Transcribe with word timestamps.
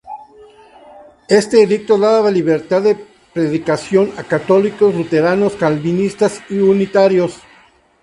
Este 1.29 1.61
edicto 1.61 1.99
daba 1.99 2.31
libertad 2.31 2.81
de 2.81 2.97
predicación 3.35 4.11
a 4.17 4.23
católicos, 4.23 4.95
luteranos, 4.95 5.53
calvinistas 5.53 6.41
y 6.49 6.57
unitarios. 6.57 7.37